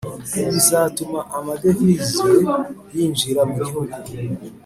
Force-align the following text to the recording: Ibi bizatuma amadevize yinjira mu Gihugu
Ibi 0.37 0.49
bizatuma 0.57 1.19
amadevize 1.37 2.25
yinjira 2.95 3.41
mu 3.49 3.55
Gihugu 3.67 3.95